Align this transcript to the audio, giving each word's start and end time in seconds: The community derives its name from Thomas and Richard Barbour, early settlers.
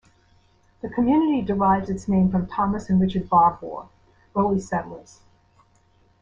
The 0.81 0.89
community 0.89 1.43
derives 1.43 1.87
its 1.91 2.07
name 2.07 2.31
from 2.31 2.47
Thomas 2.47 2.89
and 2.89 2.99
Richard 2.99 3.29
Barbour, 3.29 3.85
early 4.35 4.59
settlers. 4.59 5.19